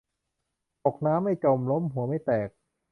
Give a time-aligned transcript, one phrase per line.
[0.83, 2.49] ตกน้ำไม่จม ล้มหัวไม่แตก